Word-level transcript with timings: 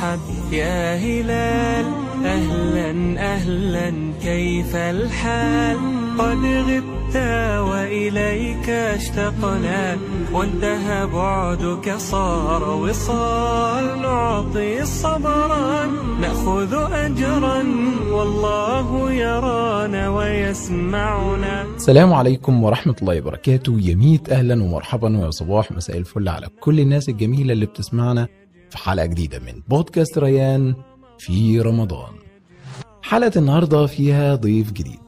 مرحب 0.00 0.52
يا 0.52 0.96
هلال 0.96 1.86
أهلا 2.24 3.20
أهلا 3.20 3.92
كيف 4.22 4.76
الحال؟ 4.76 5.76
قد 6.18 6.44
غبت 6.44 7.16
وإليك 7.70 8.68
اشتقنا 8.68 9.98
وانتهى 10.32 11.06
بعدك 11.06 11.96
صار 11.96 12.62
وصال. 12.70 14.02
نعطي 14.02 14.84
صبرا 14.84 15.86
نأخذ 16.20 16.74
أجرا 16.92 17.64
والله 18.10 19.12
يرانا 19.12 20.08
ويسمعنا. 20.08 21.62
السلام 21.76 22.12
عليكم 22.12 22.64
ورحمة 22.64 22.96
الله 23.02 23.20
وبركاته. 23.20 23.78
يميت 23.80 24.30
أهلا 24.32 24.62
ومرحبا 24.62 25.18
ويا 25.18 25.30
صباح 25.30 25.72
مساء 25.72 25.98
الفل 25.98 26.28
على 26.28 26.46
كل 26.60 26.80
الناس 26.80 27.08
الجميلة 27.08 27.52
اللي 27.52 27.66
بتسمعنا. 27.66 28.28
في 28.70 28.78
حلقة 28.78 29.06
جديدة 29.06 29.38
من 29.38 29.62
بودكاست 29.68 30.18
ريان 30.18 30.74
في 31.18 31.60
رمضان. 31.60 32.12
حلقة 33.02 33.32
النهاردة 33.38 33.86
فيها 33.86 34.34
ضيف 34.34 34.72
جديد. 34.72 35.00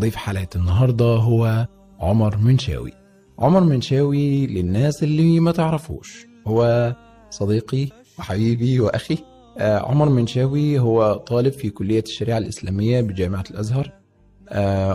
ضيف 0.00 0.16
حلقة 0.16 0.48
النهاردة 0.56 1.04
هو 1.04 1.66
عمر 2.00 2.36
منشاوي. 2.36 2.92
عمر 3.38 3.60
منشاوي 3.60 4.46
للناس 4.46 5.02
اللي 5.02 5.40
ما 5.40 5.52
تعرفوش. 5.52 6.26
هو 6.46 6.94
صديقي 7.30 7.88
وحبيبي 8.18 8.80
وأخي. 8.80 9.18
آه، 9.58 9.78
عمر 9.78 10.08
منشاوي 10.08 10.78
هو 10.78 11.14
طالب 11.14 11.52
في 11.52 11.70
كلية 11.70 12.02
الشريعة 12.02 12.38
الإسلامية 12.38 13.00
بجامعة 13.00 13.44
الأزهر. 13.50 13.99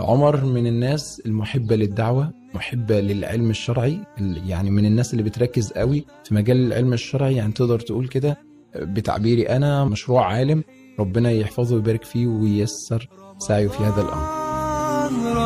عمر 0.02 0.44
من 0.44 0.66
الناس 0.66 1.22
المحبة 1.26 1.76
للدعوة 1.76 2.30
محبة 2.54 3.00
للعلم 3.00 3.50
الشرعي 3.50 3.98
ال- 4.20 4.50
يعني 4.50 4.70
من 4.70 4.86
الناس 4.86 5.12
اللي 5.12 5.22
بتركز 5.22 5.72
قوي 5.72 6.04
في 6.24 6.34
مجال 6.34 6.56
العلم 6.66 6.92
الشرعي. 6.92 7.34
يعني 7.36 7.52
تقدر 7.52 7.80
تقول 7.80 8.08
كده 8.08 8.38
آه، 8.74 8.84
بتعبيري 8.84 9.42
أنا 9.48 9.84
مشروع 9.84 10.26
عالم 10.26 10.62
ربنا 11.00 11.30
يحفظه 11.30 11.74
ويبارك 11.74 12.04
فيه 12.04 12.26
وييسر 12.26 13.08
سعيه 13.38 13.68
في 13.68 13.82
هذا 13.82 14.00
الأمر. 14.02 14.46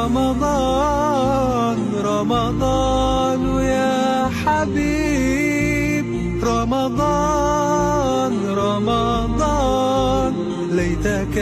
رمضان 0.05 1.79
رمضان 2.05 3.41
يا 3.65 4.29
حبيب. 4.29 6.05
رمضان 6.45 8.33
رمضان 8.49 10.35
ليتك 10.73 11.37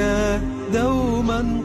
دوما 0.75 1.61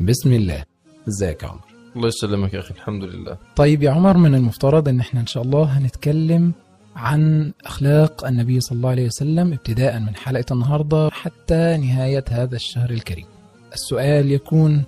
بسم 0.00 0.32
الله 0.32 0.64
ازيك 1.08 1.42
يا 1.42 1.48
عمر 1.48 1.60
الله 1.96 2.08
يسلمك 2.08 2.54
يا 2.54 2.60
أخي 2.60 2.74
الحمد 2.74 3.04
لله 3.04 3.36
طيب 3.56 3.82
يا 3.82 3.90
عمر 3.90 4.16
من 4.16 4.34
المفترض 4.34 4.88
إن 4.88 5.00
إحنا 5.00 5.20
إن 5.20 5.26
شاء 5.26 5.42
الله 5.42 5.62
هنتكلم 5.78 6.52
عن 6.96 7.52
أخلاق 7.64 8.26
النبي 8.26 8.60
صلى 8.60 8.76
الله 8.76 8.90
عليه 8.90 9.06
وسلم 9.06 9.52
ابتداء 9.52 9.98
من 10.00 10.16
حلقة 10.16 10.44
النهارده 10.52 11.10
حتى 11.12 11.76
نهاية 11.76 12.24
هذا 12.30 12.56
الشهر 12.56 12.90
الكريم. 12.90 13.26
السؤال 13.72 14.32
يكون 14.32 14.82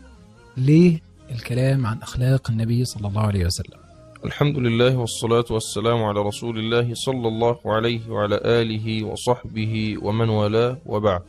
ليه 0.57 1.01
الكلام 1.31 1.87
عن 1.87 1.99
أخلاق 1.99 2.51
النبي 2.51 2.85
صلى 2.85 3.09
الله 3.09 3.21
عليه 3.23 3.47
وسلم؟ 3.47 3.79
الحمد 4.25 4.59
لله 4.59 4.97
والصلاة 4.97 5.45
والسلام 5.51 6.03
على 6.03 6.21
رسول 6.21 6.59
الله 6.59 6.95
صلى 6.95 7.29
الله 7.29 7.57
عليه 7.67 8.11
وعلى 8.11 8.41
آله 8.45 9.05
وصحبه 9.05 9.97
ومن 10.03 10.29
والاه 10.29 10.77
وبعد 10.87 11.21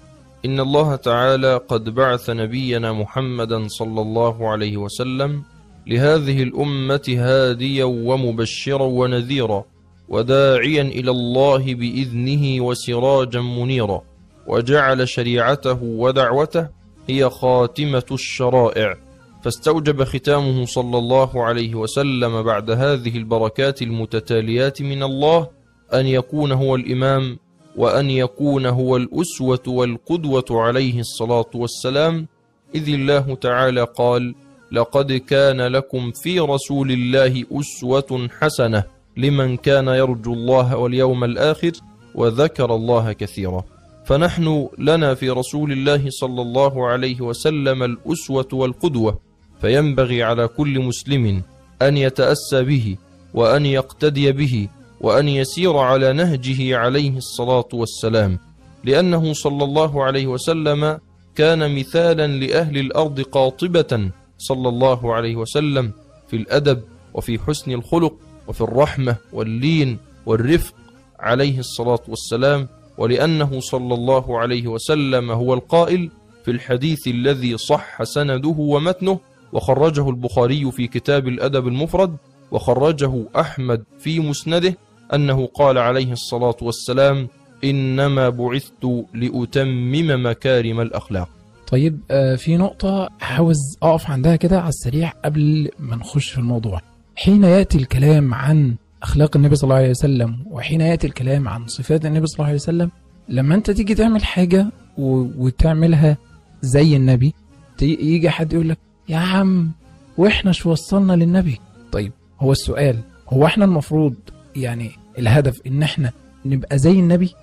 إن 0.45 0.59
الله 0.59 0.95
تعالى 0.95 1.57
قد 1.57 1.89
بعث 1.89 2.29
نبينا 2.29 2.93
محمدا 2.93 3.67
صلى 3.67 4.01
الله 4.01 4.49
عليه 4.49 4.77
وسلم 4.77 5.43
لهذه 5.87 6.43
الأمة 6.43 7.15
هاديا 7.17 7.83
ومبشرا 7.83 8.83
ونذيرا 8.83 9.65
وداعيا 10.09 10.81
إلى 10.81 11.11
الله 11.11 11.75
بإذنه 11.75 12.65
وسراجا 12.65 13.41
منيرا 13.41 14.01
وجعل 14.47 15.07
شريعته 15.07 15.83
ودعوته 15.83 16.67
هي 17.09 17.29
خاتمة 17.29 18.05
الشرائع. 18.11 18.97
فاستوجب 19.43 20.03
ختامه 20.03 20.65
صلى 20.65 20.97
الله 20.97 21.43
عليه 21.43 21.75
وسلم 21.75 22.41
بعد 22.43 22.71
هذه 22.71 23.17
البركات 23.17 23.81
المتتاليات 23.81 24.81
من 24.81 25.03
الله 25.03 25.49
أن 25.93 26.05
يكون 26.05 26.51
هو 26.51 26.75
الإمام 26.75 27.39
وأن 27.77 28.09
يكون 28.09 28.65
هو 28.65 28.97
الأسوة 28.97 29.63
والقدوة 29.67 30.45
عليه 30.51 30.99
الصلاة 30.99 31.49
والسلام 31.55 32.27
إذ 32.75 32.89
الله 32.89 33.35
تعالى 33.35 33.83
قال 33.83 34.35
لقد 34.71 35.11
كان 35.13 35.61
لكم 35.61 36.11
في 36.11 36.39
رسول 36.39 36.91
الله 36.91 37.45
أسوة 37.51 38.29
حسنة 38.39 38.83
لمن 39.17 39.57
كان 39.57 39.87
يرجو 39.87 40.33
الله 40.33 40.77
واليوم 40.77 41.23
الآخر 41.23 41.71
وذكر 42.15 42.75
الله 42.75 43.13
كثيرا. 43.13 43.63
فنحن 44.05 44.69
لنا 44.77 45.15
في 45.15 45.29
رسول 45.29 45.71
الله 45.71 46.09
صلى 46.09 46.41
الله 46.41 46.87
عليه 46.87 47.21
وسلم 47.21 47.83
الأسوة 47.83 48.47
والقدوة 48.53 49.19
فينبغي 49.61 50.23
على 50.23 50.47
كل 50.47 50.79
مسلم 50.79 51.41
أن 51.81 51.97
يتأسى 51.97 52.63
به 52.63 52.97
وأن 53.33 53.65
يقتدي 53.65 54.31
به 54.31 54.67
وأن 55.03 55.27
يسير 55.27 55.77
على 55.77 56.13
نهجه 56.13 56.77
عليه 56.77 57.17
الصلاة 57.17 57.67
والسلام 57.73 58.39
لأنه 58.83 59.33
صلى 59.33 59.63
الله 59.63 60.03
عليه 60.03 60.27
وسلم 60.27 60.99
كان 61.35 61.75
مثالا 61.79 62.27
لأهل 62.27 62.77
الأرض 62.77 63.21
قاطبة 63.21 64.09
صلى 64.37 64.69
الله 64.69 65.13
عليه 65.13 65.35
وسلم 65.35 65.91
في 66.27 66.35
الأدب 66.35 66.81
وفي 67.13 67.39
حسن 67.39 67.71
الخلق 67.71 68.13
وفي 68.47 68.61
الرحمة 68.61 69.15
واللين 69.33 69.97
والرفق 70.25 70.73
عليه 71.19 71.59
الصلاة 71.59 72.01
والسلام 72.07 72.67
ولأنه 72.97 73.59
صلى 73.59 73.93
الله 73.93 74.39
عليه 74.39 74.67
وسلم 74.67 75.31
هو 75.31 75.53
القائل 75.53 76.09
في 76.45 76.51
الحديث 76.51 77.07
الذي 77.07 77.57
صح 77.57 78.03
سنده 78.03 78.55
ومتنه 78.57 79.19
وخرجه 79.53 80.09
البخاري 80.09 80.71
في 80.71 80.87
كتاب 80.87 81.27
الأدب 81.27 81.67
المفرد 81.67 82.15
وخرجه 82.51 83.23
أحمد 83.39 83.83
في 83.99 84.19
مسنده 84.19 84.77
أنه 85.13 85.45
قال 85.45 85.77
عليه 85.77 86.11
الصلاة 86.11 86.55
والسلام 86.61 87.27
إنما 87.63 88.29
بعثت 88.29 89.05
لأتمم 89.13 90.25
مكارم 90.25 90.81
الأخلاق 90.81 91.29
طيب 91.67 91.99
آه، 92.11 92.35
في 92.35 92.57
نقطة 92.57 93.09
عاوز 93.21 93.57
أقف 93.83 94.11
عندها 94.11 94.35
كده 94.35 94.59
على 94.59 94.69
السريع 94.69 95.13
قبل 95.25 95.69
ما 95.79 95.95
نخش 95.95 96.29
في 96.29 96.37
الموضوع 96.37 96.81
حين 97.15 97.43
يأتي 97.43 97.77
الكلام 97.77 98.33
عن 98.33 98.75
أخلاق 99.03 99.37
النبي 99.37 99.55
صلى 99.55 99.63
الله 99.63 99.75
عليه 99.75 99.89
وسلم 99.89 100.37
وحين 100.51 100.81
يأتي 100.81 101.07
الكلام 101.07 101.47
عن 101.47 101.67
صفات 101.67 102.05
النبي 102.05 102.27
صلى 102.27 102.35
الله 102.35 102.45
عليه 102.45 102.55
وسلم 102.55 102.91
لما 103.29 103.55
أنت 103.55 103.71
تيجي 103.71 103.95
تعمل 103.95 104.23
حاجة. 104.23 104.67
وتعملها 104.97 106.17
زي 106.61 106.95
النبي 106.95 107.33
يجي 107.81 108.29
حد 108.29 108.53
يقول 108.53 108.69
لك 108.69 108.77
يا 109.09 109.17
عم 109.17 109.71
وإحنا 110.17 110.51
شو 110.51 110.71
وصلنا 110.71 111.13
للنبي 111.13 111.59
طيب 111.91 112.11
هو 112.39 112.51
السؤال 112.51 112.99
هو 113.29 113.45
إحنا 113.45 113.65
المفروض 113.65 114.15
يعني 114.55 114.91
الهدف 115.17 115.61
إن 115.67 115.83
إحنا 115.83 116.11
نبقى 116.45 116.77
زي 116.77 116.91
النبي؟ 116.91 117.35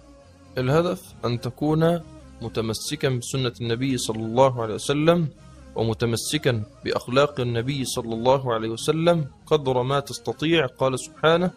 الهدف 0.58 1.14
أن 1.25 1.41
تكون 1.41 2.00
متمسكا 2.42 3.08
بسنة 3.08 3.53
النبي 3.60 3.98
صلى 3.98 4.25
الله 4.25 4.62
عليه 4.62 4.75
وسلم 4.75 5.28
ومتمسكا 5.76 6.62
بأخلاق 6.84 7.41
النبي 7.41 7.84
صلى 7.84 8.14
الله 8.14 8.54
عليه 8.54 8.69
وسلم 8.69 9.26
قدر 9.47 9.82
ما 9.82 10.00
تستطيع. 10.00 10.66
قال 10.66 11.00
سبحانه 11.00 11.50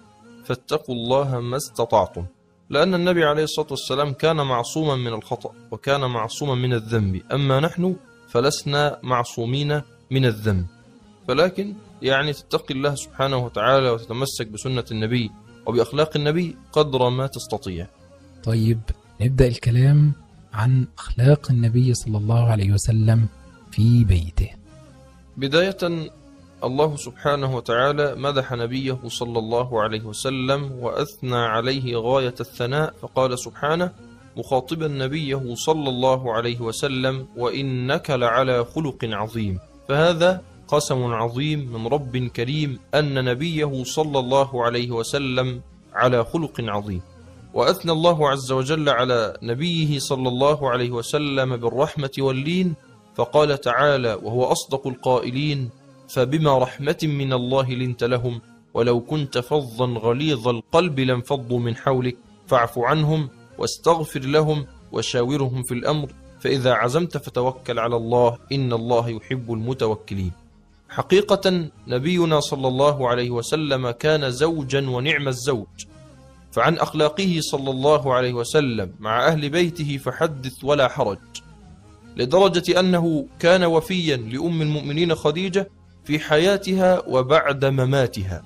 فاتقوا 0.46 0.96
الله 0.96 1.40
ما 1.40 1.57
استطعتم. 1.57 2.25
لأن 2.69 2.94
النبي 2.94 3.23
عليه 3.23 3.44
الصلاة 3.44 3.68
والسلام 3.72 4.13
كان 4.13 4.35
معصوما 4.35 4.96
من 4.96 5.13
الخطأ 5.13 5.52
وكان 5.72 6.02
معصوما 6.02 6.56
من 6.56 6.73
الذنب. 6.73 7.22
أما 7.31 7.59
نحن 7.59 7.96
فلسنا 8.29 9.00
معصومين 9.03 9.81
من 10.11 10.26
الذنب. 10.26 10.66
فلكن 11.28 11.73
يعني 12.02 12.34
تتقي 12.34 12.73
الله 12.73 12.96
سبحانه 12.96 13.38
وتعالى 13.38 13.90
وتتمسك 13.90 14.47
بسنة 14.47 14.85
النبي 14.91 15.32
وبأخلاق 15.66 16.12
النبي 16.16 16.58
قدر 16.72 17.10
ما 17.10 17.28
تستطيع. 17.28 17.88
طيب 18.44 18.80
نبدأ 19.22 19.48
الكلام 19.48 20.12
عن 20.54 20.88
أخلاق 20.98 21.52
النبي 21.52 21.94
صلى 21.94 22.18
الله 22.18 22.50
عليه 22.50 22.72
وسلم 22.72 23.28
في 23.72 24.04
بيته. 24.04 24.50
بداية 25.38 25.78
الله 26.64 26.96
سبحانه 26.96 27.56
وتعالى 27.56 28.16
مدح 28.16 28.54
نبيه 28.54 29.00
صلى 29.08 29.40
الله 29.40 29.82
عليه 29.82 30.02
وسلم 30.02 30.72
وأثنى 30.72 31.36
عليه 31.36 31.98
غاية 31.98 32.36
الثناء 32.40 32.94
فقال 33.02 33.40
سبحانه 33.40 33.92
مخاطبا 34.38 34.88
نبيه 34.88 35.56
صلى 35.56 35.90
الله 35.90 36.34
عليه 36.34 36.60
وسلم 36.60 37.28
وإنك 37.38 38.10
لعلى 38.10 38.66
خلق 38.66 38.98
عظيم. 39.04 39.60
فهذا 39.88 40.42
قسم 40.73 41.14
عظيم 41.14 41.59
من 41.73 41.87
رب 41.87 42.17
كريم 42.17 42.79
أن 42.96 43.25
نبيه 43.25 43.84
صلى 43.84 44.20
الله 44.20 44.64
عليه 44.64 44.91
وسلم 44.91 45.61
على 45.93 46.25
خلق 46.25 46.61
عظيم. 46.61 47.02
وأثنى 47.53 47.91
الله 47.91 48.29
عز 48.29 48.52
وجل 48.52 48.90
على 48.90 49.37
نبيه 49.43 49.99
صلى 49.99 50.28
الله 50.29 50.70
عليه 50.70 50.91
وسلم 50.91 51.58
بالرحمة 51.58 52.11
واللين 52.20 52.73
فقال 53.16 53.61
تعالى 53.61 54.14
وهو 54.23 54.43
أصدق 54.43 54.87
القائلين 54.87 55.70
فبما 56.09 56.58
رحمة 56.58 56.97
من 57.03 57.34
الله 57.34 57.69
لنت 57.72 58.03
لهم 58.03 58.41
ولو 58.73 59.02
كنت 59.02 59.37
فظا 59.37 59.85
غليظ 59.85 60.47
القلب 60.47 60.99
لانفضوا 60.99 61.59
من 61.59 61.76
حولك 61.76 62.17
فاعف 62.47 62.79
عنهم 62.79 63.29
واستغفر 63.58 64.19
لهم 64.19 64.66
وشاورهم 64.91 65.64
في 65.64 65.73
الأمر 65.73 66.09
فإذا 66.40 66.73
عزمت 66.73 67.17
فتوكل 67.17 67.79
على 67.79 67.96
الله 67.96 68.37
إن 68.52 68.73
الله 68.73 69.09
يحب 69.09 69.53
المتوكلين. 69.53 70.42
حقيقة 70.93 71.69
نبينا 71.87 72.40
صلى 72.40 72.67
الله 72.67 73.09
عليه 73.09 73.29
وسلم 73.29 73.91
كان 73.91 74.31
زوجا 74.31 74.90
ونعم 74.90 75.28
الزوج. 75.28 75.67
فعن 76.51 76.78
أخلاقه 76.78 77.40
صلى 77.41 77.69
الله 77.72 78.13
عليه 78.13 78.34
وسلم 78.34 78.91
مع 78.99 79.28
أهل 79.28 79.49
بيته 79.49 79.97
فحدث 79.97 80.63
ولا 80.63 80.87
حرج 80.87 81.17
لدرجة 82.17 82.79
أنه 82.79 83.25
كان 83.40 83.63
وفيا 83.63 84.17
لأم 84.17 84.61
المؤمنين 84.61 85.16
خديجة 85.16 85.69
في 86.05 86.19
حياتها 86.19 87.03
وبعد 87.07 87.66
مماتها. 87.66 88.43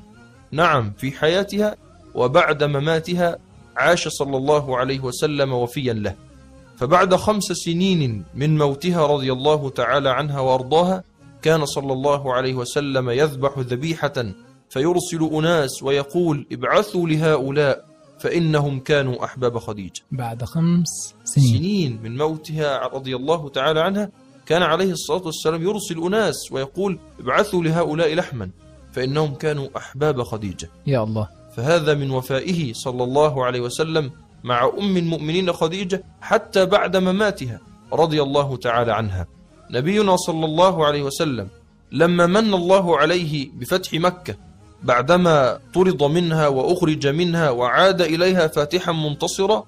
نعم 0.51 0.93
في 0.97 1.11
حياتها 1.11 1.75
وبعد 2.15 2.63
مماتها 2.63 3.37
عاش 3.77 4.07
صلى 4.07 4.37
الله 4.37 4.77
عليه 4.77 4.99
وسلم 4.99 5.53
وفيا 5.53 5.93
له. 5.93 6.15
فبعد 6.77 7.15
خمس 7.15 7.43
سنين 7.43 8.23
من 8.35 8.57
موتها 8.57 9.07
رضي 9.07 9.31
الله 9.31 9.69
تعالى 9.69 10.09
عنها 10.09 10.39
وأرضاها 10.39 11.03
كان 11.47 11.65
صلى 11.65 11.93
الله 11.93 12.33
عليه 12.33 12.53
وسلم 12.53 13.09
يذبح 13.09 13.59
ذبيحة 13.59 14.13
فيرسل 14.69 15.29
أناس 15.33 15.83
ويقول 15.83 16.45
ابعثوا 16.51 17.07
لهؤلاء 17.07 17.85
فإنهم 18.19 18.79
كانوا 18.79 19.25
أحباب 19.25 19.57
خديجة. 19.57 20.01
بعد 20.11 20.43
خمس 20.43 21.15
سنين. 21.23 21.57
سنين 21.57 22.01
من 22.03 22.17
موتها 22.17 22.87
رضي 22.87 23.15
الله 23.15 23.49
تعالى 23.49 23.79
عنها 23.79 24.09
كان 24.45 24.61
عليه 24.63 24.91
الصلاة 24.91 25.25
والسلام 25.25 25.63
يرسل 25.63 26.03
أناس 26.03 26.51
ويقول 26.51 26.99
ابعثوا 27.19 27.63
لهؤلاء 27.63 28.15
لحما 28.15 28.49
فإنهم 28.91 29.33
كانوا 29.33 29.67
أحباب 29.77 30.23
خديجة. 30.23 30.69
يا 30.87 31.03
الله. 31.03 31.27
فهذا 31.55 31.93
من 31.93 32.11
وفائه 32.11 32.73
صلى 32.73 33.03
الله 33.03 33.45
عليه 33.45 33.61
وسلم 33.61 34.11
مع 34.43 34.71
أم 34.79 34.97
المؤمنين 34.97 35.53
خديجة 35.53 36.03
حتى 36.21 36.65
بعد 36.65 36.97
مماتها 36.97 37.59
رضي 37.93 38.21
الله 38.21 38.57
تعالى 38.57 38.93
عنها. 38.93 39.36
نبينا 39.71 40.15
صلى 40.15 40.45
الله 40.45 40.85
عليه 40.85 41.03
وسلم 41.03 41.47
لما 41.91 42.25
من 42.25 42.53
الله 42.53 42.97
عليه 42.97 43.49
بفتح 43.53 43.93
مكة 43.93 44.35
بعدما 44.83 45.59
طرد 45.73 46.03
منها 46.03 46.47
وأخرج 46.47 47.07
منها 47.07 47.49
وعاد 47.49 48.01
إليها 48.01 48.47
فاتحا 48.47 48.91
منتصرا 48.91 49.63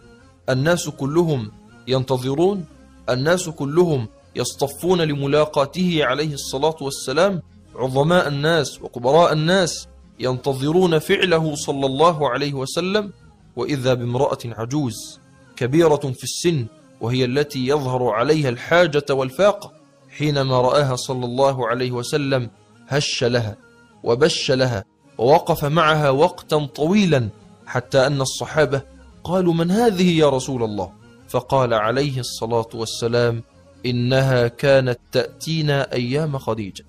الناس 0.49 0.89
كلهم 0.89 1.51
ينتظرون 1.87 2.65
الناس 3.09 3.49
كلهم 3.49 4.07
يصطفون 4.35 5.01
لملاقاته 5.01 5.99
عليه 6.05 6.33
الصلاة 6.33 6.75
والسلام 6.81 7.41
عظماء 7.75 8.27
الناس 8.27 8.81
وكبراء 8.81 9.33
الناس 9.33 9.87
ينتظرون 10.19 10.99
فعله 10.99 11.55
صلى 11.55 11.85
الله 11.85 12.29
عليه 12.29 12.53
وسلم 12.53 13.11
وإذا 13.55 13.93
بامرأة 13.93 14.37
عجوز 14.45 15.19
كبيرة 15.55 15.95
في 15.95 16.23
السن 16.23 16.65
وهي 17.01 17.25
التي 17.25 17.67
يظهر 17.67 18.09
عليها 18.09 18.49
الحاجة 18.49 19.05
والفاقة 19.09 19.78
حينما 20.17 20.61
رآها 20.61 20.95
صلى 20.95 21.25
الله 21.25 21.67
عليه 21.67 21.91
وسلم 21.91 22.49
هش 22.87 23.23
لها 23.23 23.57
وبش 24.03 24.51
لها 24.51 24.85
ووقف 25.17 25.65
معها 25.65 26.09
وقتا 26.09 26.65
طويلا 26.65 27.29
حتى 27.65 28.07
أن 28.07 28.21
الصحابة 28.21 28.81
قالوا 29.23 29.53
من 29.53 29.71
هذه 29.71 30.17
يا 30.17 30.29
رسول 30.29 30.63
الله؟ 30.63 30.91
فقال 31.29 31.73
عليه 31.73 32.19
الصلاة 32.19 32.69
والسلام 32.73 33.43
إنها 33.85 34.47
كانت 34.47 34.99
تأتينا 35.11 35.93
أيام 35.93 36.37
خديجة. 36.37 36.85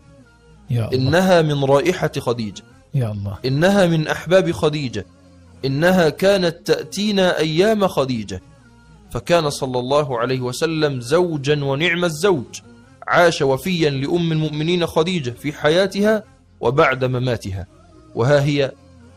يا 0.70 0.88
الله. 0.88 0.94
إنها 0.94 1.42
من 1.42 1.64
رائحة 1.64 2.12
خديجة. 2.18 2.62
يا 2.94 3.10
الله. 3.10 3.38
إنها 3.44 3.86
من 3.86 4.08
أحباب 4.08 4.50
خديجة. 4.50 5.06
إنها 5.64 6.08
كانت 6.08 6.56
تأتينا 6.66 7.38
أيام 7.38 7.88
خديجة. 7.88 8.42
فكان 9.10 9.50
صلى 9.50 9.78
الله 9.78 10.18
عليه 10.18 10.40
وسلم 10.40 11.00
زوجا 11.00 11.64
ونعم 11.64 12.04
الزوج. 12.04 12.60
عاش 13.10 13.42
وفيا 13.42 13.90
لأم 13.90 14.32
المؤمنين 14.32 14.86
خديجة 14.86 15.30
في 15.30 15.52
حياتها 15.52 16.24
وبعد 16.60 17.04
مماتها. 17.04 17.66
وها 18.14 18.44
هي 18.44 18.72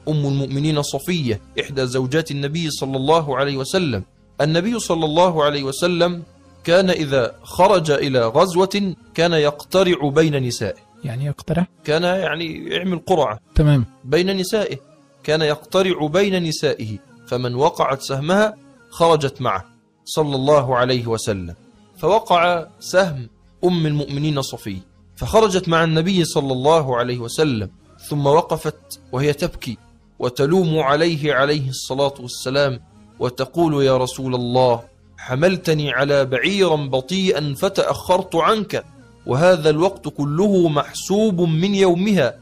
أم 0.08 0.26
المؤمنين 0.26 0.82
صفية 0.82 1.42
إحدى 1.62 1.86
زوجات 1.86 2.32
النبي 2.32 2.70
صلى 2.70 2.98
الله 2.98 3.38
عليه 3.38 3.58
وسلم. 3.58 4.04
النبي 4.42 4.80
صلى 4.80 5.06
الله 5.06 5.44
عليه 5.44 5.64
وسلم 5.64 6.24
كان 6.64 6.90
إذا 6.90 7.36
خرج 7.44 7.92
إلى 7.92 8.28
غزوة 8.28 8.96
كان 9.14 9.34
يقترع 9.34 10.10
بين 10.10 10.44
نسائه. 10.48 10.80
يعني 11.04 11.26
يقترح 11.26 11.68
كان 11.84 12.04
يعني 12.04 12.70
يعمل 12.70 13.00
قرعة. 13.00 13.40
تمام. 13.56 13.86
بين 14.04 14.38
نسائه. 14.38 14.78
كان 15.24 15.42
يقترع 15.42 16.08
بين 16.08 16.44
نسائه. 16.44 16.98
فمن 17.28 17.56
وقعت 17.56 18.02
سهمها 18.02 18.58
خرجت 18.90 19.42
معه. 19.42 19.66
صلى 20.06 20.36
الله 20.36 20.76
عليه 20.78 21.08
وسلم. 21.08 21.56
فوقع 21.98 22.68
سهم 22.80 23.30
أم 23.66 23.86
المؤمنين 23.88 24.42
صفي. 24.42 24.78
فخرجت 25.16 25.70
مع 25.70 25.84
النبي 25.84 26.26
صلى 26.26 26.52
الله 26.54 26.98
عليه 26.98 27.18
وسلم 27.20 27.70
ثم 28.10 28.26
وقفت 28.28 29.00
وهي 29.12 29.34
تبكي 29.34 29.78
وتلوم 30.20 30.80
عليه 30.80 31.34
عليه 31.34 31.70
الصلاة 31.70 32.14
والسلام 32.20 32.80
وتقول 33.20 33.84
يا 33.86 33.98
رسول 33.98 34.36
الله 34.36 34.82
حملتني 35.18 35.92
على 35.92 36.26
بعيرا 36.26 36.76
بطيئا 36.76 37.54
فتأخرت 37.58 38.36
عنك 38.36 38.86
وهذا 39.26 39.70
الوقت 39.70 40.08
كله 40.08 40.68
محسوب 40.68 41.42
من 41.42 41.76
يومها. 41.76 42.36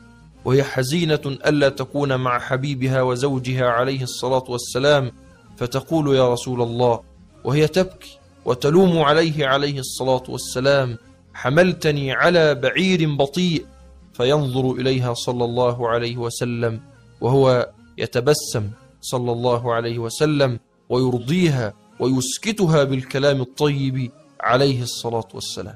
وهي 0.46 0.64
حزينة 0.64 1.22
ألا 1.26 1.70
تكون 1.70 2.16
مع 2.16 2.40
حبيبها 2.40 3.02
وزوجها 3.02 3.66
عليه 3.70 4.04
الصلاة 4.04 4.44
والسلام 4.50 5.12
فتقول 5.58 6.16
يا 6.16 6.34
رسول 6.34 6.62
الله 6.62 7.00
وهي 7.44 7.68
تبكي 7.68 8.18
وتلوم 8.46 9.00
عليه 9.00 9.48
عليه 9.48 9.80
الصلاة 9.80 10.24
والسلام 10.30 10.98
حملتني 11.34 12.12
على 12.12 12.56
بعير 12.56 13.16
بطيء 13.16 13.66
فينظر 14.14 14.72
إليها 14.72 15.14
صلى 15.14 15.46
الله 15.46 15.90
عليه 15.90 16.18
وسلم 16.18 16.82
وهو 17.22 17.70
يتبسم 17.98 18.70
صلى 19.02 19.32
الله 19.32 19.74
عليه 19.74 20.00
وسلم 20.00 20.60
ويرضيها 20.90 21.74
ويسكتها 22.00 22.84
بالكلام 22.84 23.42
الطيب 23.42 24.12
عليه 24.42 24.82
الصلاة 24.82 25.28
والسلام. 25.34 25.76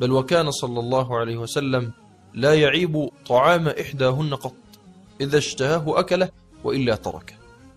بل 0.00 0.12
وكان 0.12 0.50
صلى 0.50 0.80
الله 0.80 1.18
عليه 1.18 1.36
وسلم 1.36 1.92
لا 2.34 2.54
يعيب 2.54 3.10
طعام 3.26 3.68
إحداهن 3.68 4.34
قط 4.34 4.54
إذا 5.20 5.38
اشتهاه 5.38 6.00
أكله 6.00 6.28
وإلا 6.64 6.96
تركه. 6.96 7.34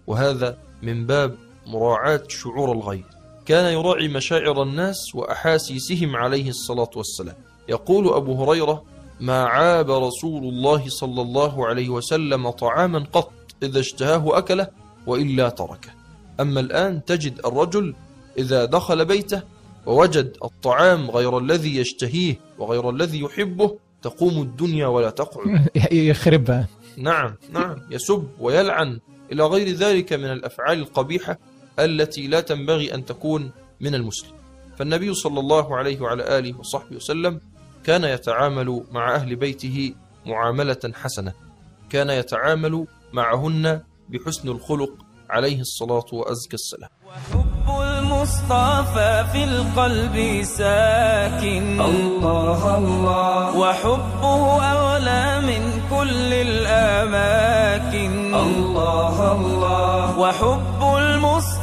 وهذا 0.07 0.57
من 0.81 1.05
باب 1.05 1.35
مراعاة 1.67 2.23
شعور 2.27 2.71
الغير. 2.71 3.16
كان 3.47 3.73
يراعي 3.73 4.07
مشاعر 4.07 4.63
الناس 4.63 5.15
وأحاسيسهم 5.15 6.15
عليه 6.15 6.49
الصلاة 6.49 6.89
والسلام. 6.95 7.35
يقول 7.69 8.13
أبو 8.13 8.43
هريرة 8.43 8.83
ما 9.19 9.43
عاب 9.43 9.91
رسول 9.91 10.43
الله 10.43 10.83
صلى 10.87 11.21
الله 11.21 11.67
عليه 11.67 11.89
وسلم 11.89 12.49
طعاما 12.49 12.99
قط 13.13 13.31
إذا 13.63 13.79
اشتهاه 13.79 14.37
أكله 14.37 14.67
وإلا 15.05 15.49
تركه. 15.49 15.89
أما 16.39 16.59
الآن 16.59 17.05
تجد 17.05 17.39
الرجل 17.45 17.95
إذا 18.37 18.65
دخل 18.65 19.05
بيته 19.05 19.41
ووجد 19.85 20.37
الطعام 20.43 21.11
غير 21.11 21.37
الذي 21.37 21.77
يشتهيه 21.77 22.39
وغير 22.59 22.89
الذي 22.89 23.19
يحبه 23.19 23.77
تقوم 24.01 24.41
الدنيا 24.41 24.87
ولا 24.87 25.09
تقعد. 25.09 25.67
يخربها. 25.91 26.67
نعم 26.97 27.35
نعم 27.51 27.75
يسب 27.91 28.27
ويلعن. 28.39 28.99
إلى 29.31 29.43
غير 29.43 29.69
ذلك 29.69 30.13
من 30.13 30.31
الأفعال 30.31 30.79
القبيحة 30.79 31.37
التي 31.79 32.27
لا 32.27 32.41
تنبغي 32.41 32.93
أن 32.93 33.05
تكون 33.05 33.51
من 33.81 33.95
المسلم. 33.95 34.31
فالنبي 34.77 35.13
صلى 35.13 35.39
الله 35.39 35.75
عليه 35.75 36.01
وعلى 36.01 36.39
آله 36.39 36.59
وصحبه 36.59 36.95
وسلم 36.95 37.41
كان 37.83 38.03
يتعامل 38.03 38.83
مع 38.91 39.15
أهل 39.15 39.35
بيته 39.35 39.93
معاملة 40.25 40.91
حسنة. 40.93 41.33
كان 41.89 42.09
يتعامل 42.09 42.85
معهن 43.13 43.81
بحسن 44.09 44.49
الخلق 44.49 44.91
عليه 45.29 45.61
الصلاة 45.61 46.05
وأزكى 46.11 46.53
السلام. 46.53 46.89
وحب 47.07 47.81
المصطفى 47.81 49.25
في 49.31 49.43
القلب 49.43 50.43
ساكن. 50.43 51.81
الله 51.81 52.77
الله. 52.77 53.57
وحبه 53.57 54.71
أولى 54.71 55.41
من 55.41 55.81
كل 55.89 56.33
الأماكن. 56.33 58.35
الله 58.35 59.31
الله. 59.31 60.19
وحب 60.19 60.76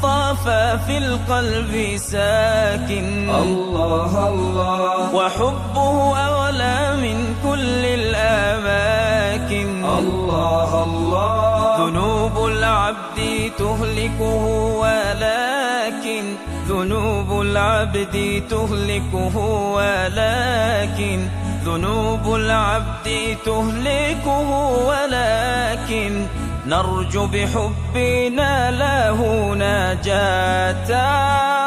المصطفى 0.05 0.79
في 0.87 0.99
القلب 0.99 1.97
ساكن. 1.97 3.31
الله 3.31 4.29
الله. 4.29 5.15
وحبه 5.15 6.19
أولى 6.19 6.97
من 6.97 7.35
كل 7.45 7.85
الأماكن. 7.85 9.85
الله 9.85 10.85
الله. 10.85 11.87
ذنوب 11.87 12.49
العبد 12.49 13.51
تهلكه 13.59 14.45
ولكن. 14.81 16.25
ذنوب 16.69 17.41
العبد 17.41 18.43
تهلكه 18.51 19.37
ولكن. 19.75 21.29
ذنوب 21.65 22.35
العبد 22.35 23.37
تهلكه 23.45 24.51
ولكن. 24.87 26.27
نرجو 26.67 27.27
بحبنا 27.27 28.71
له 28.71 29.55
نجاة 29.55 30.91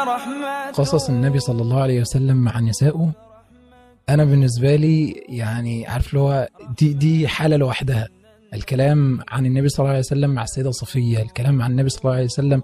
رحمة 0.04 0.70
قصص 0.72 1.08
النبي 1.08 1.38
صلى 1.38 1.62
الله 1.62 1.80
عليه 1.82 2.00
وسلم 2.00 2.36
مع 2.36 2.60
نسائه 2.60 3.12
أنا 4.08 4.24
بالنسبة 4.24 4.76
لي 4.76 5.10
يعني 5.28 5.86
عارف 5.86 6.08
اللي 6.08 6.20
هو 6.20 6.48
دي 6.78 6.92
دي 6.92 7.28
حالة 7.28 7.56
لوحدها. 7.56 8.08
الكلام 8.54 9.20
عن 9.28 9.46
النبي 9.46 9.68
صلى 9.68 9.78
الله 9.78 9.90
عليه 9.90 9.98
وسلم 9.98 10.30
مع 10.30 10.42
السيدة 10.42 10.70
صفية 10.70 11.22
الكلام 11.22 11.62
عن 11.62 11.70
النبي 11.70 11.88
صلى 11.88 12.00
الله 12.00 12.14
عليه 12.14 12.24
وسلم 12.24 12.62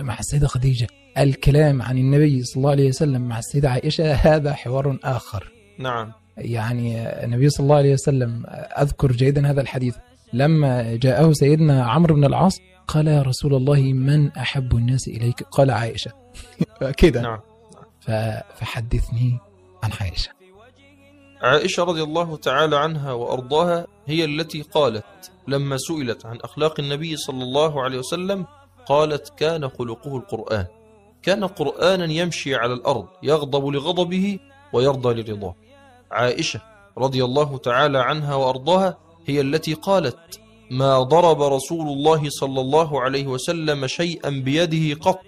مع 0.00 0.18
السيدة 0.18 0.46
خديجة 0.46 0.86
الكلام 1.18 1.82
عن 1.82 1.98
النبي 1.98 2.42
صلى 2.44 2.56
الله 2.56 2.70
عليه 2.70 2.88
وسلم 2.88 3.22
مع 3.28 3.38
السيدة 3.38 3.70
عائشة 3.70 4.12
هذا 4.14 4.52
حوار 4.52 4.98
آخر. 5.04 5.52
نعم. 5.78 6.12
يعني 6.36 7.08
النبي 7.24 7.50
صلى 7.50 7.64
الله 7.64 7.76
عليه 7.76 7.92
وسلم 7.92 8.42
أذكر 8.78 9.12
جيدا 9.12 9.50
هذا 9.50 9.60
الحديث. 9.60 9.94
لما 10.32 10.96
جاءه 10.96 11.32
سيدنا 11.32 11.84
عمرو 11.84 12.14
بن 12.14 12.24
العاص 12.24 12.58
قال 12.88 13.08
يا 13.08 13.22
رسول 13.22 13.54
الله 13.54 13.80
من 13.80 14.28
أحب 14.32 14.76
الناس 14.76 15.08
إليك؟ 15.08 15.42
قال 15.42 15.70
عائشة. 15.70 16.10
كده 16.98 17.20
نعم. 17.20 17.40
فحدثني 18.54 19.38
عن 19.82 19.90
عائشة. 20.00 20.30
عائشة 21.42 21.84
رضي 21.84 22.02
الله 22.02 22.36
تعالى 22.36 22.76
عنها 22.76 23.12
وأرضاها 23.12 23.86
هي 24.06 24.24
التي 24.24 24.62
قالت 24.62 25.04
لما 25.48 25.76
سئلت 25.76 26.26
عن 26.26 26.38
أخلاق 26.40 26.80
النبي 26.80 27.16
صلى 27.16 27.42
الله 27.42 27.82
عليه 27.82 27.98
وسلم 27.98 28.46
قالت 28.86 29.32
كان 29.38 29.68
خلقه 29.68 30.16
القرآن. 30.16 30.66
كان 31.22 31.44
قرآنا 31.44 32.12
يمشي 32.12 32.54
على 32.54 32.72
الأرض 32.72 33.06
يغضب 33.22 33.66
لغضبه 33.66 34.38
ويرضى 34.72 35.22
لرضاه. 35.22 35.54
عائشة 36.10 36.60
رضي 36.98 37.24
الله 37.24 37.58
تعالى 37.58 37.98
عنها 37.98 38.34
وأرضاها 38.34 38.98
هي 39.26 39.40
التي 39.40 39.74
قالت 39.74 40.40
ما 40.70 41.02
ضرب 41.02 41.42
رسول 41.42 41.88
الله 41.88 42.28
صلى 42.28 42.60
الله 42.60 43.00
عليه 43.00 43.26
وسلم 43.26 43.86
شيئا 43.86 44.30
بيده 44.30 45.00
قط 45.00 45.20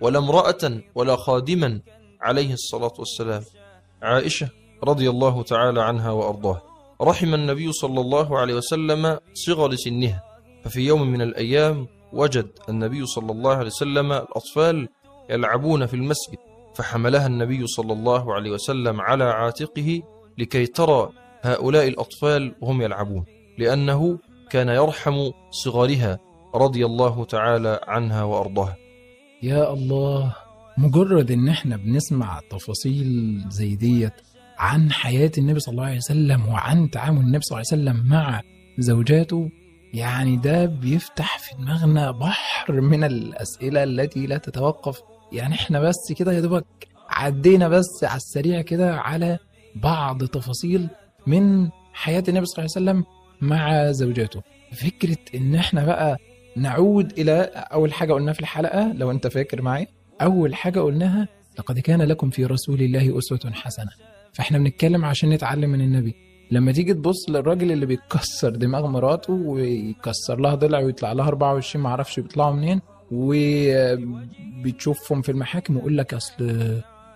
ولا 0.00 0.18
امرأة 0.18 0.80
ولا 0.94 1.16
خادما 1.16 1.80
عليه 2.20 2.52
الصلاة 2.52 2.92
والسلام. 2.98 3.42
عائشة 4.02 4.48
رضي 4.84 5.10
الله 5.10 5.42
تعالى 5.42 5.82
عنها 5.82 6.10
وأرضاها 6.10 6.62
رحم 7.02 7.34
النبي 7.34 7.72
صلى 7.72 8.00
الله 8.00 8.38
عليه 8.38 8.54
وسلم 8.54 9.18
صغر 9.34 9.74
سنها 9.74 10.22
ففي 10.64 10.80
يوم 10.80 11.02
من 11.02 11.22
الأيام 11.22 11.86
وجد 12.12 12.48
النبي 12.68 13.06
صلى 13.06 13.32
الله 13.32 13.54
عليه 13.54 13.66
وسلم 13.66 14.12
الأطفال 14.12 14.88
يلعبون 15.30 15.86
في 15.86 15.94
المسجد 15.94 16.38
فحملها 16.74 17.26
النبي 17.26 17.66
صلى 17.66 17.92
الله 17.92 18.34
عليه 18.34 18.50
وسلم 18.50 19.00
على 19.00 19.24
عاتقه 19.24 20.02
لكي 20.38 20.66
ترى 20.66 21.08
هؤلاء 21.42 21.88
الأطفال 21.88 22.54
وهم 22.60 22.82
يلعبون 22.82 23.24
لأنه 23.58 24.18
كان 24.50 24.68
يرحم 24.68 25.30
صغارها 25.50 26.18
رضي 26.54 26.86
الله 26.86 27.24
تعالى 27.24 27.80
عنها 27.86 28.22
وأرضاها. 28.22 28.76
يا 29.42 29.72
الله 29.72 30.34
مجرد 30.78 31.30
إن 31.30 31.48
إحنا 31.48 31.76
بنسمع 31.76 32.40
تفاصيل 32.50 33.40
زي 33.48 33.76
ديت 33.76 34.12
عن 34.58 34.92
حياة 34.92 35.30
النبي 35.38 35.60
صلى 35.60 35.72
الله 35.72 35.84
عليه 35.86 35.96
وسلم 35.96 36.48
وعن 36.48 36.90
تعامل 36.90 37.20
النبي 37.20 37.42
صلى 37.42 37.56
الله 37.60 37.68
عليه 37.72 37.82
وسلم 37.82 38.08
مع 38.08 38.40
زوجاته 38.78 39.48
يعني 39.94 40.36
ده 40.36 40.64
بيفتح 40.66 41.38
في 41.38 41.54
دماغنا 41.56 42.10
بحر 42.10 42.80
من 42.80 43.04
الأسئلة 43.04 43.82
التي 43.84 44.26
لا 44.26 44.38
تتوقف. 44.38 44.98
يعني 45.32 45.54
إحنا 45.54 45.80
بس 45.80 46.12
كده 46.18 46.32
يا 46.32 46.40
دوبك 46.40 46.64
عدينا 47.08 47.68
بس 47.68 48.04
على 48.04 48.16
السريع 48.16 48.60
كده 48.60 48.96
على 48.96 49.38
بعض 49.76 50.24
تفاصيل 50.24 50.88
من 51.26 51.68
حياة 51.92 52.24
النبي 52.28 52.46
صلى 52.46 52.64
الله 52.64 52.72
عليه 52.76 53.00
وسلم 53.00 53.04
مع 53.40 53.90
زوجاته. 53.92 54.42
فكرة 54.72 55.16
إن 55.34 55.54
إحنا 55.54 55.84
بقى 55.84 56.16
نعود 56.56 57.18
إلى 57.18 57.40
أول 57.54 57.92
حاجة 57.92 58.12
قلناها 58.12 58.32
في 58.34 58.40
الحلقة 58.40 58.92
لو 58.92 59.10
أنت 59.10 59.26
فاكر 59.26 59.62
معي 59.62 59.86
أول 60.22 60.54
حاجة 60.54 60.80
قلناها 60.80 61.28
لقد 61.58 61.78
كان 61.78 62.02
لكم 62.02 62.30
في 62.30 62.44
رسول 62.44 62.80
الله 62.82 63.18
أسوة 63.18 63.52
حسنة. 63.52 63.90
فإحنا 64.32 64.58
بنتكلم 64.58 65.04
عشان 65.04 65.30
نتعلم 65.30 65.70
من 65.70 65.80
النبي. 65.80 66.14
لما 66.50 66.72
تيجي 66.72 66.94
تبص 66.94 67.30
للراجل 67.30 67.72
اللي 67.72 67.86
بيكسر 67.86 68.50
دماغ 68.50 68.86
مراته 68.86 69.32
ويكسر 69.32 70.40
لها 70.40 70.54
ضلع 70.54 70.78
ويطلع 70.78 71.12
لها 71.12 71.28
24 71.28 71.84
معرفش 71.84 72.20
بيطلعوا 72.20 72.52
منين 72.54 72.80
وبتشوفهم 74.62 75.22
في 75.22 75.28
المحاكم 75.32 75.76
ويقول 75.76 75.98
لك 75.98 76.14
أصل 76.14 76.34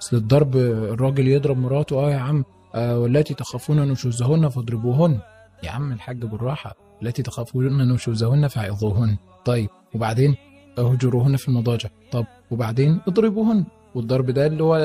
أصل 0.02 0.16
الضرب 0.16 0.56
الراجل 0.56 1.28
يضرب 1.28 1.58
مراته 1.58 1.96
آه 1.96 2.10
يا 2.10 2.16
عم 2.18 2.44
والتي 2.76 3.34
تخافون 3.34 3.88
نشوزهن 3.88 4.48
فاضربوهن. 4.48 5.18
يا 5.62 5.70
عم 5.70 5.92
الحاج 5.92 6.24
بالراحة. 6.24 6.74
التي 7.02 7.22
تخافون 7.22 7.92
نشوزهن 7.92 8.48
فعظوهن 8.48 9.16
طيب 9.44 9.68
وبعدين؟ 9.94 10.36
اهجروهن 10.78 11.36
في 11.36 11.48
المضاجع. 11.48 11.88
طب 12.12 12.26
وبعدين؟ 12.50 13.00
اضربوهن. 13.08 13.64
والضرب 13.94 14.30
ده 14.30 14.46
اللي 14.46 14.62
هو 14.62 14.76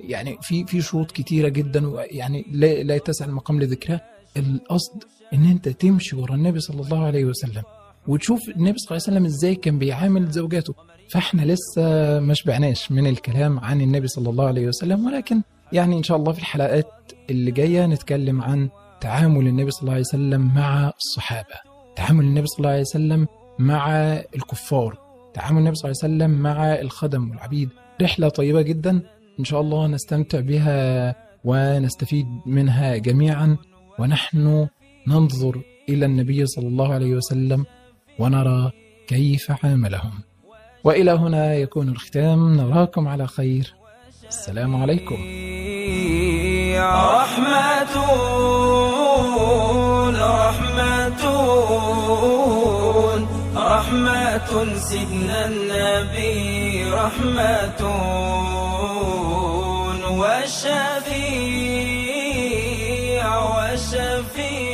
يعني 0.00 0.38
في 0.42 0.64
في 0.64 0.80
شروط 0.80 1.10
كتيرة 1.10 1.48
جدا 1.48 1.92
يعني 2.10 2.44
لا, 2.52 2.82
لا 2.82 2.94
يتسع 2.94 3.24
المقام 3.24 3.60
لذكرها. 3.60 4.00
القصد 4.36 5.04
إن 5.34 5.44
أنت 5.44 5.68
تمشي 5.68 6.16
ورا 6.16 6.34
النبي 6.34 6.60
صلى 6.60 6.80
الله 6.80 7.04
عليه 7.04 7.24
وسلم 7.24 7.62
وتشوف 8.08 8.48
النبي 8.48 8.78
صلى 8.78 8.96
الله 8.96 9.02
عليه 9.06 9.16
وسلم 9.16 9.24
إزاي 9.24 9.54
كان 9.54 9.78
بيعامل 9.78 10.30
زوجاته. 10.30 10.74
فإحنا 11.10 11.42
لسه 11.42 11.82
ما 12.20 12.34
شبعناش 12.34 12.92
من 12.92 13.06
الكلام 13.06 13.58
عن 13.58 13.80
النبي 13.80 14.08
صلى 14.08 14.30
الله 14.30 14.46
عليه 14.46 14.66
وسلم 14.66 15.06
ولكن 15.06 15.42
يعني 15.72 15.98
إن 15.98 16.02
شاء 16.02 16.16
الله 16.16 16.32
في 16.32 16.38
الحلقات 16.38 17.12
اللي 17.30 17.50
جاية 17.50 17.86
نتكلم 17.86 18.42
عن 18.42 18.68
تعامل 19.00 19.46
النبي 19.46 19.70
صلى 19.70 19.80
الله 19.80 19.92
عليه 19.92 20.00
وسلم 20.00 20.54
مع 20.54 20.92
الصحابة. 20.96 21.54
تعامل 21.96 22.24
النبي 22.24 22.46
صلى 22.46 22.58
الله 22.58 22.70
عليه 22.70 22.80
وسلم 22.80 23.26
مع 23.58 23.92
الكفار. 24.36 24.98
تعامل 25.34 25.58
النبي 25.58 25.74
صلى 25.74 25.90
الله 25.90 26.02
عليه 26.02 26.14
وسلم 26.14 26.42
مع 26.42 26.74
الخدم 26.74 27.30
والعبيد. 27.30 27.68
رحلة 28.02 28.28
طيبة 28.28 28.62
جدا. 28.62 29.02
إن 29.40 29.44
شاء 29.44 29.60
الله 29.60 29.86
نستمتع 29.86 30.40
بها 30.40 31.14
ونستفيد 31.44 32.26
منها 32.46 32.96
جميعا. 32.96 33.56
ونحن 33.98 34.66
ننظر 35.06 35.62
إلى 35.88 36.06
النبي 36.06 36.46
صلى 36.46 36.68
الله 36.68 36.92
عليه 36.92 37.14
وسلم 37.14 37.66
ونرى 38.18 38.72
كيف 39.06 39.64
عاملهم. 39.64 40.12
وإلى 40.84 41.10
هنا 41.10 41.54
يكون 41.54 41.88
الختام. 41.88 42.56
نراكم 42.56 43.08
على 43.08 43.26
خير. 43.26 43.74
السلام 44.28 44.82
عليكم. 44.82 45.20
رحمة 47.20 47.94
رحمة 50.38 51.22
رحمة 53.56 54.50
سيدنا 54.78 55.46
النبي 55.46 56.90
رحمة 56.92 57.80
والشفيع 61.48 63.24
والشفيع 63.36 64.67